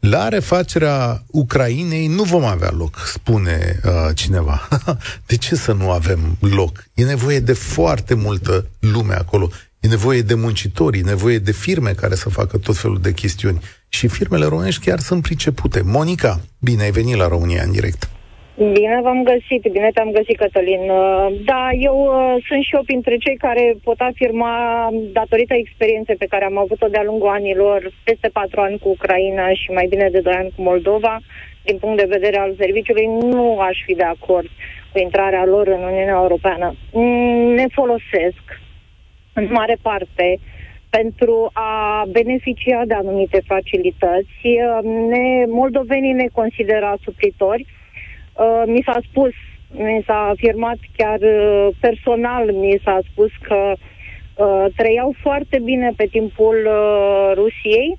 [0.01, 4.69] La refacerea Ucrainei nu vom avea loc, spune uh, cineva.
[5.27, 6.85] de ce să nu avem loc?
[6.95, 9.51] E nevoie de foarte multă lume acolo.
[9.81, 13.61] E nevoie de muncitori, e nevoie de firme care să facă tot felul de chestiuni.
[13.89, 15.81] Și firmele românești chiar sunt pricepute.
[15.81, 18.09] Monica, bine ai venit la România în direct.
[18.59, 20.91] Bine v-am găsit, bine te-am găsit, Cătălin.
[20.91, 26.27] Uh, da, eu uh, sunt și eu printre cei care pot afirma, datorită experienței pe
[26.27, 30.21] care am avut-o de-a lungul anilor, peste patru ani cu Ucraina și mai bine de
[30.21, 31.19] doi ani cu Moldova,
[31.65, 34.49] din punct de vedere al serviciului, nu aș fi de acord
[34.93, 36.75] cu intrarea lor în Uniunea Europeană.
[36.93, 38.45] Mm, ne folosesc,
[39.33, 40.39] în mare parte,
[40.91, 44.41] pentru a beneficia de anumite facilități.
[44.45, 47.67] Uh, ne, moldovenii ne consideră suplitori,
[48.37, 49.33] Uh, mi s-a spus,
[49.71, 56.07] mi s-a afirmat chiar uh, personal, mi s-a spus că uh, trăiau foarte bine pe
[56.11, 57.99] timpul uh, Rusiei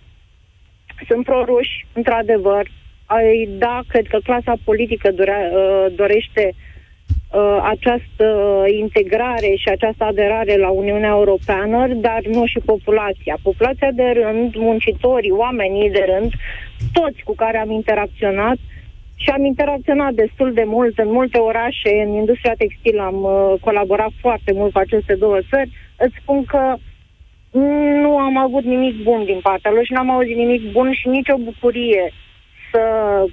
[1.07, 2.67] Sunt proruși, într-adevăr.
[3.47, 5.51] Da, cred că clasa politică dorea,
[5.95, 6.53] dorește
[7.61, 8.25] această
[8.79, 13.37] integrare și această aderare la Uniunea Europeană, dar nu și populația.
[13.41, 16.31] Populația de rând, muncitorii, oamenii de rând,
[16.93, 18.57] toți cu care am interacționat,
[19.23, 24.11] și am interacționat destul de mult în multe orașe, în industria textilă am uh, colaborat
[24.21, 25.71] foarte mult cu aceste două țări.
[25.97, 26.75] Îți spun că
[28.01, 31.35] nu am avut nimic bun din partea lor și n-am auzit nimic bun și nicio
[31.37, 32.13] bucurie
[32.71, 32.83] să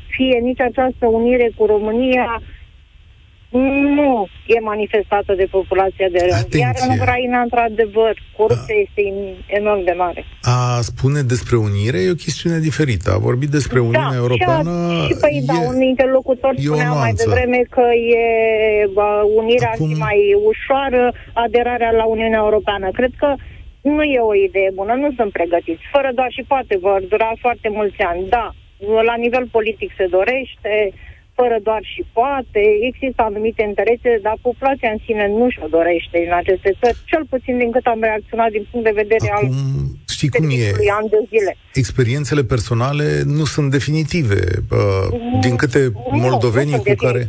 [0.09, 2.42] fie nici această unire cu România,
[3.59, 6.33] nu e manifestată de populația de rând.
[6.33, 6.61] Atenție.
[6.61, 8.83] Iar în Ucraina, într-adevăr, corupția a.
[8.85, 9.03] este
[9.47, 10.25] enorm de mare.
[10.43, 13.11] A spune despre unire e o chestiune diferită.
[13.12, 14.71] A vorbit despre da, Uniunea Europeană...
[14.90, 17.87] Și, și păi, da, un interlocutor spunea mai devreme că
[18.19, 18.25] e
[19.37, 19.97] unirea Acum...
[19.99, 20.19] mai
[20.51, 22.90] ușoară, aderarea la Uniunea Europeană.
[22.90, 23.35] Cred că
[23.81, 25.83] nu e o idee bună, nu sunt pregătiți.
[25.93, 28.29] Fără doar și poate vor dura foarte mulți ani.
[28.29, 28.47] Da,
[29.11, 30.93] la nivel politic se dorește,
[31.38, 36.35] fără doar și poate, există anumite interese, dar populația în sine nu și-o dorește în
[36.42, 39.55] aceste țări, cel puțin din cât am reacționat din punct de vedere Acum, al
[40.16, 40.68] știi cum e?
[40.99, 41.57] An de zile.
[41.73, 44.40] Experiențele personale nu sunt definitive.
[44.70, 45.81] Uh, din câte
[46.12, 47.29] nu, moldovenii nu cu care...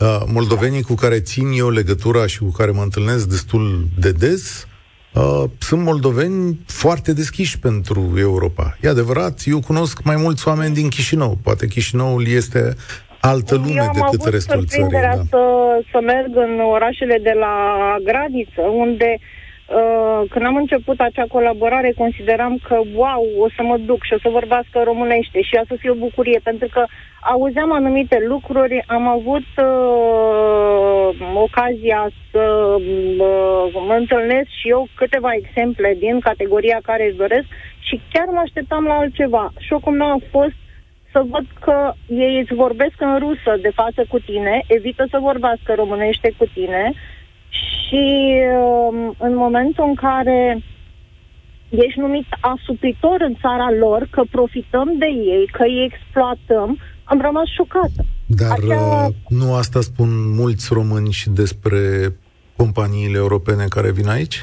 [0.00, 4.66] Uh, moldovenii cu care țin eu legătura și cu care mă întâlnesc destul de des,
[5.14, 8.78] Uh, sunt moldoveni foarte deschiși pentru Europa.
[8.80, 11.38] E adevărat, eu cunosc mai mulți oameni din Chișinău.
[11.42, 12.76] Poate Chișinăul este
[13.20, 15.00] altă lume Eu decât restul țării.
[15.00, 15.12] Da.
[15.30, 15.42] să,
[15.90, 17.54] să merg în orașele de la
[18.02, 24.04] graniță, unde uh, când am început acea colaborare consideram că, wow, o să mă duc
[24.04, 26.84] și o să vorbească românește și a să fie o bucurie, pentru că
[27.20, 30.28] auzeam anumite lucruri, am avut uh,
[31.34, 32.44] ocazia să
[32.78, 37.46] uh, mă întâlnesc și eu câteva exemple din categoria care își doresc
[37.78, 39.52] și chiar mă așteptam la altceva.
[39.58, 40.58] Șocul meu a fost
[41.18, 41.76] să văd că
[42.06, 46.92] ei îți vorbesc în rusă de față cu tine, evită să vorbească românește cu tine
[47.50, 48.06] și
[48.62, 50.62] um, în momentul în care
[51.68, 57.48] ești numit asupritor în țara lor, că profităm de ei, că îi exploatăm, am rămas
[57.56, 58.02] șocată.
[58.26, 59.06] Dar Acea...
[59.06, 61.80] Uh, nu asta spun mulți români și despre
[62.56, 64.42] companiile europene care vin aici?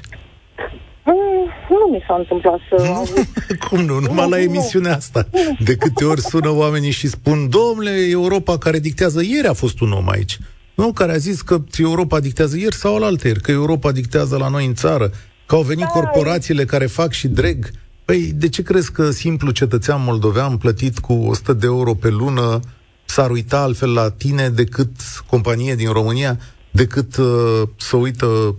[1.80, 3.04] Nu mi s-a întâmplat să...
[3.68, 4.00] Cum nu?
[4.00, 4.96] Numai nu, la emisiunea nu.
[4.96, 5.28] asta.
[5.60, 9.92] De câte ori sună oamenii și spun, domnule, Europa care dictează, ieri a fost un
[9.92, 10.38] om aici.
[10.76, 14.48] Nu, care a zis că Europa dictează ieri sau alaltă ieri, că Europa dictează la
[14.48, 15.12] noi în țară,
[15.46, 17.70] că au venit da, corporațiile care fac și dreg.
[18.06, 22.60] Păi, de ce crezi că simplu cetățean moldovean plătit cu 100 de euro pe lună
[23.06, 24.90] s-ar uita altfel la tine decât
[25.26, 26.40] companie din România,
[26.72, 28.56] decât uh, să uită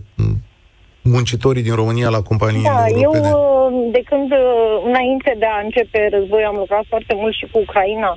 [1.07, 3.29] muncitorii din România la companiile da, europene?
[3.29, 4.33] eu de când
[4.85, 8.17] înainte de a începe războiul am lucrat foarte mult și cu Ucraina.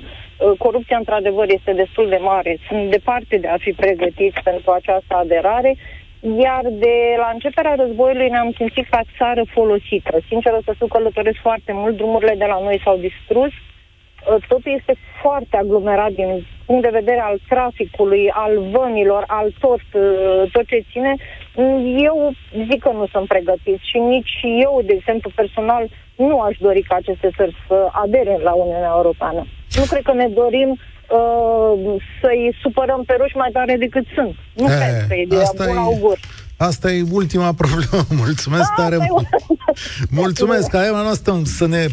[0.58, 2.58] Corupția într-adevăr este destul de mare.
[2.68, 5.76] Sunt departe de a fi pregătiți pentru această aderare.
[6.46, 10.18] Iar de la începerea războiului ne-am simțit ca țară folosită.
[10.28, 13.52] Sincer, să spun călătoresc foarte mult, drumurile de la noi s-au distrus,
[14.48, 19.82] totul este foarte aglomerat din punct de vedere al traficului, al vămilor, al tot,
[20.52, 21.12] tot ce ține
[22.10, 22.16] eu
[22.70, 24.34] zic că nu sunt pregătiți și nici
[24.66, 25.84] eu, de exemplu, personal,
[26.16, 29.46] nu aș dori ca aceste țări să adere la Uniunea Europeană.
[29.78, 34.34] Nu cred că ne dorim uh, să-i supărăm pe ruși mai tare decât sunt.
[34.54, 36.18] Nu e, cred că e de bun augur.
[36.56, 38.04] Asta e ultima problemă.
[38.24, 39.26] Mulțumesc da, tare mult.
[40.10, 40.74] Mulțumesc.
[40.74, 41.86] Aia noastră să ne...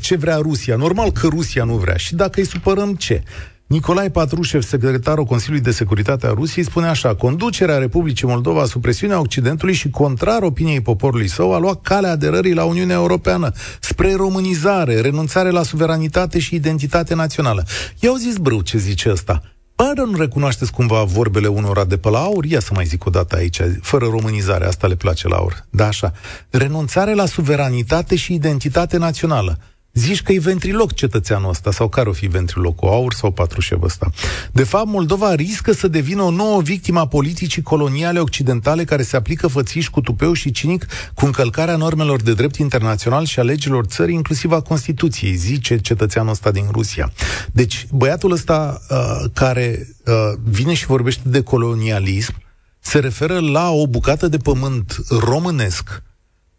[0.00, 0.76] Ce vrea Rusia?
[0.76, 1.96] Normal că Rusia nu vrea.
[1.96, 3.22] Și dacă îi supărăm, ce?
[3.66, 9.20] Nicolae Patrușev, secretarul Consiliului de Securitate a Rusiei, spune așa, conducerea Republicii Moldova sub presiunea
[9.20, 15.00] Occidentului și contrar opiniei poporului său a luat calea aderării la Uniunea Europeană spre românizare,
[15.00, 17.64] renunțare la suveranitate și identitate națională.
[18.00, 19.42] I-au zis brâu ce zice ăsta.
[19.74, 22.44] Pare nu recunoașteți cumva vorbele unora de pe la aur?
[22.44, 25.66] Ia să mai zic o dată aici, fără românizare, asta le place la aur.
[25.70, 26.12] Da, așa.
[26.50, 29.58] Renunțare la suveranitate și identitate națională.
[29.94, 34.10] Zici că e ventriloc cetățeanul ăsta, sau care o fi ventriloc, aur sau patrușev ăsta.
[34.52, 39.16] De fapt, Moldova riscă să devină o nouă victimă a politicii coloniale occidentale care se
[39.16, 43.84] aplică fățiș cu tupeu și cinic cu încălcarea normelor de drept internațional și a legilor
[43.84, 47.12] țării, inclusiv a Constituției, zice cetățeanul ăsta din Rusia.
[47.52, 52.34] Deci, băiatul ăsta uh, care uh, vine și vorbește de colonialism,
[52.80, 56.02] se referă la o bucată de pământ românesc,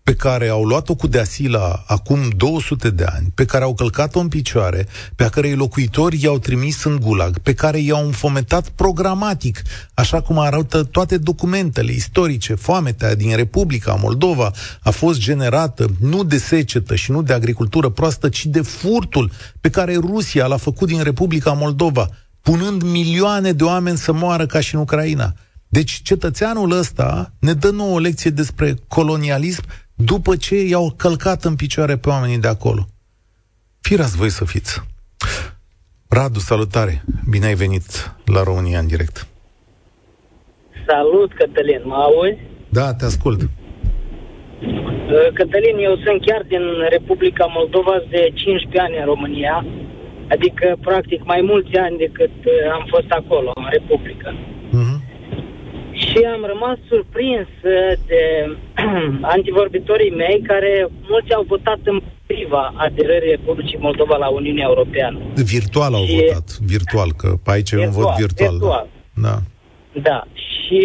[0.06, 4.28] pe care au luat-o cu deasila acum 200 de ani, pe care au călcat-o în
[4.28, 9.62] picioare, pe care locuitorii i-au trimis în gulag, pe care i-au înfometat programatic,
[9.94, 16.38] așa cum arată toate documentele istorice, foametea din Republica Moldova a fost generată nu de
[16.38, 21.04] secetă și nu de agricultură proastă, ci de furtul pe care Rusia l-a făcut din
[21.04, 22.10] Republica Moldova,
[22.42, 25.34] punând milioane de oameni să moară ca și în Ucraina.
[25.68, 29.64] Deci cetățeanul ăsta ne dă nouă o lecție despre colonialism
[29.96, 32.86] după ce i-au călcat în picioare pe oamenii de acolo.
[33.82, 34.82] Firați voi să fiți.
[36.10, 37.04] Radu, salutare!
[37.30, 39.28] Bine ai venit la România în direct.
[40.88, 42.38] Salut, Cătălin, mă auzi?
[42.70, 43.42] Da, te ascult.
[43.42, 43.48] Uh,
[45.34, 49.66] Cătălin, eu sunt chiar din Republica Moldova de 15 ani în România,
[50.30, 54.30] adică practic mai mulți ani decât uh, am fost acolo, în Republica.
[56.16, 56.22] Uh-huh.
[56.22, 58.24] Și am rămas surprins uh, de
[59.36, 65.20] antivorbitorii mei care mulți au votat împotriva aderării Republicii Moldova la Uniunea Europeană.
[65.36, 68.52] Virtual au și votat, virtual, că aici virtual, e un vot virtual.
[68.52, 68.88] virtual.
[69.14, 69.30] Da.
[69.30, 69.38] da.
[70.02, 70.24] Da.
[70.44, 70.82] Și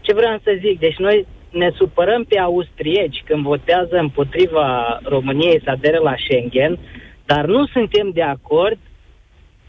[0.00, 5.70] ce vreau să zic, deci noi ne supărăm pe austrieci când votează împotriva României să
[5.70, 6.78] adere la Schengen,
[7.24, 8.78] dar nu suntem de acord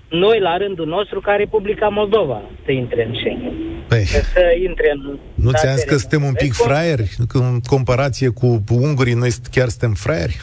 [0.10, 3.54] noi, la rândul nostru, ca Republica Moldova, să intre în Schengen.
[3.88, 5.18] Păi, să intre în...
[5.36, 7.10] Nu ți-am zis că suntem un pic fraieri?
[7.34, 10.36] În comparație cu ungurii, noi chiar suntem fraieri?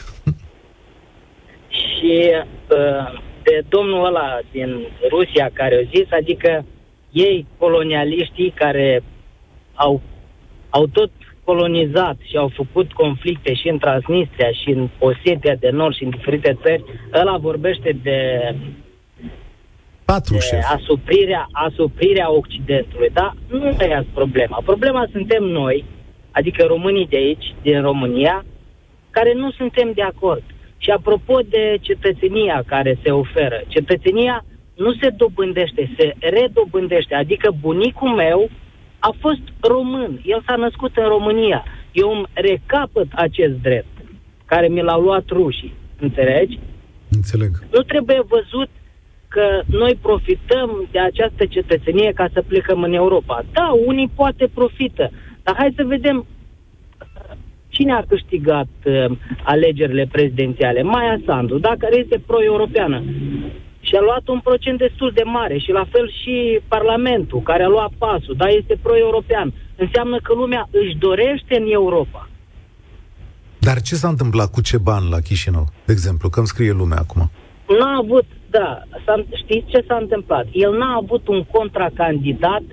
[1.69, 2.31] Și
[2.69, 6.65] uh, de domnul ăla din Rusia care a zis, adică
[7.11, 9.03] ei, colonialiștii care
[9.73, 10.01] au,
[10.69, 11.11] au tot
[11.43, 16.09] colonizat și au făcut conflicte și în Transnistria și în Osetia de Nord și în
[16.09, 18.19] diferite țări, ăla vorbește de
[20.05, 23.09] Patru, de asuprirea, asuprirea Occidentului.
[23.13, 24.61] Dar nu e problema.
[24.65, 25.85] Problema suntem noi,
[26.31, 28.45] adică românii de aici, din România,
[29.09, 30.43] care nu suntem de acord.
[30.77, 37.15] Și apropo de cetățenia care se oferă, cetățenia nu se dobândește, se redobândește.
[37.15, 38.49] Adică bunicul meu
[38.99, 41.63] a fost român, el s-a născut în România.
[41.91, 43.95] Eu îmi recapăt acest drept,
[44.45, 45.73] care mi l-au luat rușii.
[45.99, 46.59] Înțelegi?
[47.09, 47.51] Înțeleg.
[47.71, 48.69] Nu trebuie văzut
[49.35, 53.45] că noi profităm de această cetățenie ca să plecăm în Europa.
[53.51, 55.11] Da, unii poate profită,
[55.43, 56.25] dar hai să vedem
[57.75, 60.81] cine a câștigat uh, alegerile prezidențiale.
[60.81, 63.03] Maia Sandu, da, care este pro-europeană.
[63.79, 67.67] Și a luat un procent destul de mare și la fel și Parlamentul, care a
[67.67, 69.53] luat pasul, da, este pro-european.
[69.75, 72.29] Înseamnă că lumea își dorește în Europa.
[73.59, 76.97] Dar ce s-a întâmplat cu ce bani la Chișinău, de exemplu, că îmi scrie lumea
[76.97, 77.31] acum?
[77.79, 78.25] N-a avut,
[78.57, 80.45] da, s-a, știți ce s-a întâmplat?
[80.51, 82.63] El n-a avut un contracandidat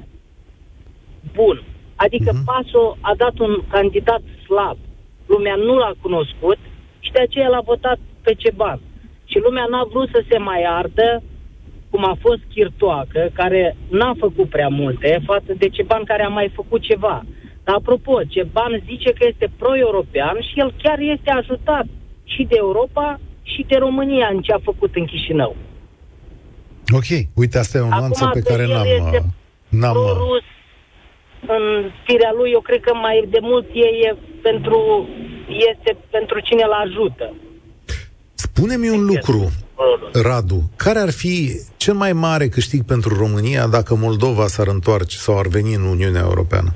[1.35, 1.63] bun.
[1.97, 2.45] Adică uh-huh.
[2.45, 4.77] PASO a dat un candidat slab.
[5.27, 6.59] Lumea nu l-a cunoscut
[6.99, 8.81] și de aceea l-a votat pe ce bani.
[9.25, 11.23] Și lumea n-a vrut să se mai ardă
[11.91, 16.49] cum a fost Chirtoacă, care n-a făcut prea multe, față de Ceban care a mai
[16.55, 17.25] făcut ceva.
[17.65, 21.87] Dar apropo, Ceban zice că este pro-european și el chiar este ajutat
[22.25, 25.57] și de Europa și de România în ce a făcut în Chișinău.
[26.93, 28.87] Ok, uite, asta e o nuanță pe care n-am...
[28.87, 29.25] Este
[29.69, 30.43] n-am rus
[31.47, 35.09] în firea lui, eu cred că mai de mult e pentru,
[35.71, 37.35] este pentru cine îl ajută.
[38.35, 39.51] Spune-mi un lucru,
[40.23, 45.39] Radu, care ar fi cel mai mare câștig pentru România dacă Moldova s-ar întoarce sau
[45.39, 46.75] ar veni în Uniunea Europeană?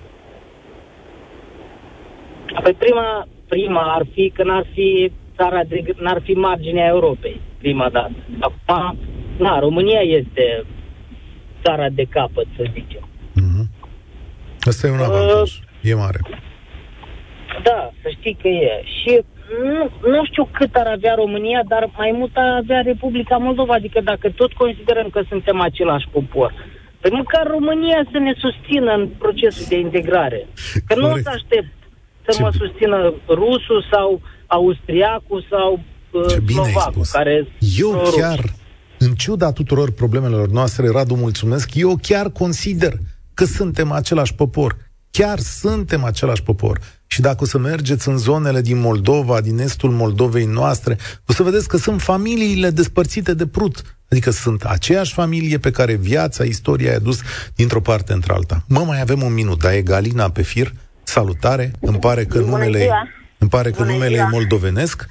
[2.63, 7.89] Păi prima, prima ar fi că n-ar fi țara de, n-ar fi marginea Europei, prima
[7.91, 8.15] dată.
[8.41, 8.99] Acum,
[9.37, 10.65] na, România este
[11.63, 13.09] țara de capăt, să zicem.
[13.41, 13.67] Mm-hmm.
[14.61, 15.51] Asta e un avantaj.
[15.51, 16.21] Uh, e mare.
[17.63, 18.83] Da, să știi că e.
[18.85, 19.25] Și
[19.63, 23.75] nu, nu știu cât ar avea România, dar mai mult ar avea Republica Moldova.
[23.75, 26.53] Adică dacă tot considerăm că suntem același popor,
[27.05, 30.49] Păi măcar România să ne susțină în procesul de integrare.
[30.87, 31.01] Că Corect.
[31.01, 31.73] nu o să aștept
[32.25, 32.43] să Ce...
[32.43, 37.47] mă susțină rusul sau austriacul sau uh, Ce bine slovacul, care
[37.79, 38.41] Eu chiar,
[39.05, 42.99] în ciuda tuturor problemelor noastre, Radu, mulțumesc, eu chiar consider
[43.35, 44.77] că suntem același popor.
[45.11, 46.81] Chiar suntem același popor.
[47.07, 51.43] Și dacă o să mergeți în zonele din Moldova, din estul Moldovei noastre, o să
[51.43, 53.99] vedeți că sunt familiile despărțite de prut.
[54.11, 57.21] Adică sunt aceeași familie pe care viața, istoria i-a dus
[57.55, 58.65] dintr-o parte într-alta.
[58.69, 60.73] Mă, mai avem un minut, dar e Galina pe fir.
[61.03, 62.91] Salutare, îmi pare că numele,
[63.39, 65.09] îmi pare că numele e moldovenesc.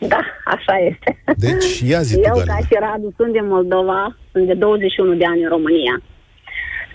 [0.00, 0.18] Da,
[0.54, 1.10] așa este.
[1.46, 5.24] Deci, ia zi Eu, tu, ca și Radu, sunt din Moldova, sunt de 21 de
[5.24, 6.02] ani în România.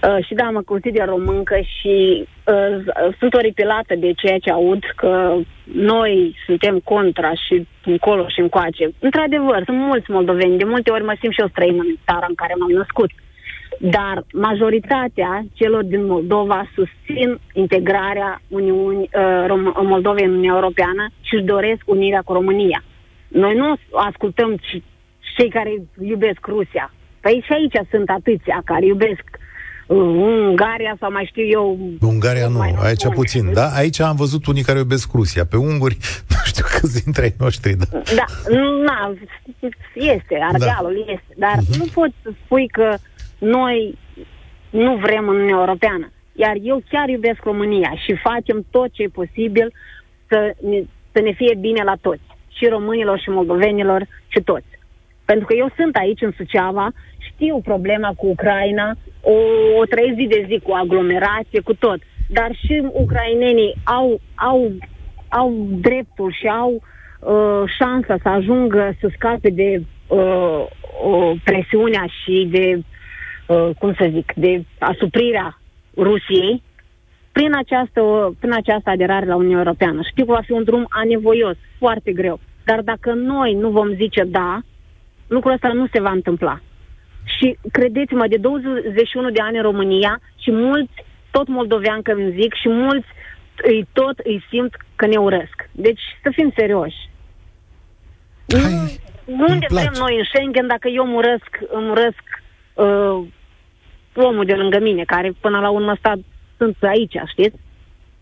[0.08, 5.36] Uh, și da, mă consider româncă și uh, sunt oripilată de ceea ce aud, că
[5.64, 8.94] noi suntem contra și încolo și încoace.
[9.00, 12.36] Într-adevăr, sunt mulți moldoveni, de multe ori mă simt și eu străină în țara în
[12.36, 13.10] care m-am născut.
[13.80, 21.44] Dar majoritatea celor din Moldova susțin integrarea Uniunii, uh, Moldovei în Uniunea Europeană și își
[21.44, 22.84] doresc unirea cu România.
[23.32, 24.60] Noi nu ascultăm
[25.38, 26.94] cei care iubesc Rusia.
[27.20, 29.24] Păi și aici sunt atâția care iubesc
[29.94, 31.78] Ungaria sau mai știu eu...
[32.02, 33.14] Ungaria nu, aici spun.
[33.14, 33.68] puțin, da?
[33.68, 35.46] Aici am văzut unii care iubesc Rusia.
[35.46, 35.98] Pe unguri,
[36.32, 37.86] nu știu câți dintre ai noștri, da.
[38.16, 38.26] Da,
[38.86, 39.14] na,
[39.94, 41.12] este, ardealul da.
[41.12, 41.78] este, dar uh-huh.
[41.78, 42.98] nu poți să spui că
[43.38, 43.98] noi
[44.70, 46.12] nu vrem în Uniunea Europeană.
[46.34, 49.74] Iar eu chiar iubesc România și facem tot ce e posibil
[50.28, 52.31] să ne, să ne fie bine la toți.
[52.58, 54.80] Și românilor, și moldovenilor, și toți.
[55.26, 59.34] Pentru că eu sunt aici în Suceava, știu problema cu Ucraina, o,
[59.80, 62.00] o trăiesc zi de zi cu aglomerație, cu tot.
[62.30, 64.72] Dar și ucrainenii au, au,
[65.30, 66.72] au dreptul și au
[67.20, 70.66] uh, șansa să ajungă să scape de uh,
[71.06, 72.84] uh, presiunea și de,
[73.48, 75.60] uh, cum să zic, de asuprirea
[75.98, 76.64] Rusiei
[77.32, 78.02] prin această,
[78.40, 80.02] prin această aderare la Uniunea Europeană.
[80.10, 82.40] Știu că va fi un drum anevoios, foarte greu.
[82.64, 84.60] Dar dacă noi nu vom zice da,
[85.28, 86.60] lucrul ăsta nu se va întâmpla.
[87.24, 90.94] Și credeți-mă, de 21 de ani în România și mulți,
[91.32, 93.08] tot moldovean că îmi zic, și mulți
[93.64, 95.70] îi tot îi simt că ne urăsc.
[95.72, 97.10] Deci să fim serioși.
[98.48, 102.24] Hai, nu, unde vrem noi în Schengen dacă eu îmi urăsc, îmi urăsc
[102.74, 103.28] uh,
[104.16, 106.14] omul de lângă mine, care până la urmă sta,
[106.62, 107.56] sunt aici, știți?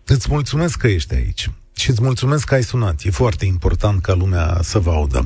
[0.05, 3.01] Îți mulțumesc că ești aici și îți mulțumesc că ai sunat.
[3.03, 5.25] E foarte important ca lumea să vă audă.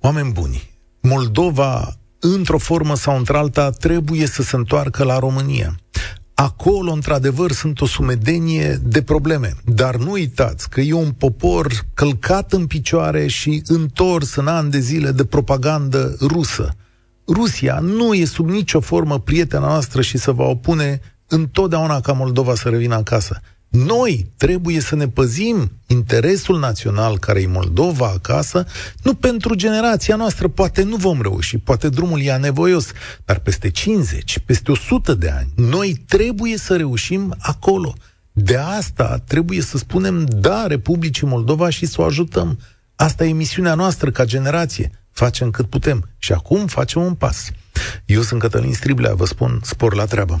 [0.00, 5.76] Oameni buni, Moldova, într-o formă sau într-alta, trebuie să se întoarcă la România.
[6.34, 9.54] Acolo, într-adevăr, sunt o sumedenie de probleme.
[9.64, 14.78] Dar nu uitați că e un popor călcat în picioare și întors în ani de
[14.78, 16.74] zile de propagandă rusă.
[17.28, 22.54] Rusia nu e sub nicio formă prietena noastră și se va opune întotdeauna ca Moldova
[22.54, 23.40] să revină acasă.
[23.68, 28.66] Noi trebuie să ne păzim interesul național care e Moldova acasă,
[29.02, 32.90] nu pentru generația noastră, poate nu vom reuși, poate drumul e anevoios,
[33.24, 37.94] dar peste 50, peste 100 de ani, noi trebuie să reușim acolo.
[38.32, 42.58] De asta trebuie să spunem da Republicii Moldova și să o ajutăm.
[42.96, 44.90] Asta e misiunea noastră ca generație.
[45.10, 46.08] Facem cât putem.
[46.18, 47.50] Și acum facem un pas.
[48.04, 50.40] Eu sunt Cătălin Striblea, vă spun spor la treabă.